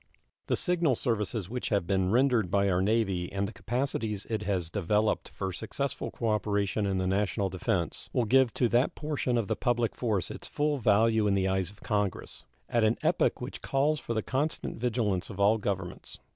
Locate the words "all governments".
15.39-16.17